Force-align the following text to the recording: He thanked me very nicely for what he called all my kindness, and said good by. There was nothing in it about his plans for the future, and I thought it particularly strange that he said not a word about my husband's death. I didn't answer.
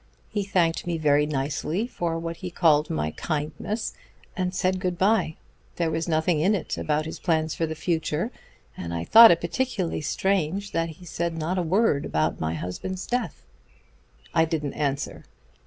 He 0.31 0.43
thanked 0.43 0.87
me 0.87 0.97
very 0.97 1.27
nicely 1.27 1.85
for 1.85 2.17
what 2.17 2.37
he 2.37 2.49
called 2.49 2.89
all 2.89 2.95
my 2.97 3.11
kindness, 3.11 3.93
and 4.35 4.51
said 4.51 4.79
good 4.79 4.97
by. 4.97 5.35
There 5.75 5.91
was 5.91 6.07
nothing 6.09 6.39
in 6.39 6.55
it 6.55 6.75
about 6.75 7.05
his 7.05 7.19
plans 7.19 7.53
for 7.53 7.67
the 7.67 7.75
future, 7.75 8.31
and 8.75 8.95
I 8.95 9.03
thought 9.03 9.29
it 9.29 9.41
particularly 9.41 10.01
strange 10.01 10.71
that 10.71 10.89
he 10.89 11.05
said 11.05 11.37
not 11.37 11.59
a 11.59 11.61
word 11.61 12.03
about 12.03 12.39
my 12.41 12.55
husband's 12.55 13.05
death. 13.05 13.45
I 14.33 14.43
didn't 14.45 14.73
answer. 14.73 15.23